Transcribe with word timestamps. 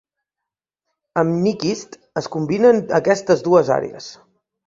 Amb 1.23 1.35
Nyquist 1.43 1.99
es 2.23 2.29
combinen 2.37 2.81
aquestes 3.01 3.43
dues 3.49 3.73
àrees. 3.79 4.09